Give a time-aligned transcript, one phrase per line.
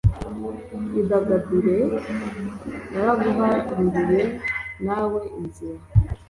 [0.99, 1.77] idagadure
[2.91, 4.21] naraguharuriye
[4.85, 5.81] nawe inzira